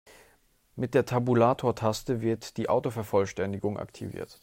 [0.75, 4.39] Mit der Tabulatortaste wird die Autovervollständigung aktiviert.